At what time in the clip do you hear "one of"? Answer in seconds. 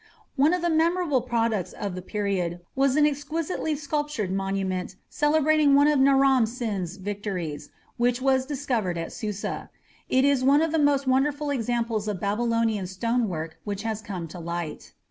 0.35-0.63, 5.75-5.99, 10.43-10.71